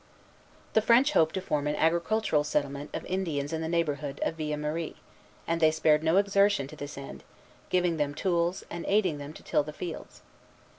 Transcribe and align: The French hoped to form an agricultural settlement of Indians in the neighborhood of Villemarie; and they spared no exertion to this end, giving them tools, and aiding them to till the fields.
The 0.73 0.81
French 0.81 1.11
hoped 1.11 1.35
to 1.35 1.41
form 1.41 1.67
an 1.67 1.75
agricultural 1.75 2.43
settlement 2.43 2.89
of 2.91 3.05
Indians 3.05 3.53
in 3.53 3.61
the 3.61 3.69
neighborhood 3.69 4.19
of 4.23 4.33
Villemarie; 4.35 4.95
and 5.45 5.61
they 5.61 5.69
spared 5.69 6.01
no 6.03 6.17
exertion 6.17 6.65
to 6.69 6.75
this 6.75 6.97
end, 6.97 7.23
giving 7.69 7.97
them 7.97 8.15
tools, 8.15 8.63
and 8.71 8.83
aiding 8.87 9.19
them 9.19 9.31
to 9.33 9.43
till 9.43 9.61
the 9.61 9.71
fields. 9.73 10.23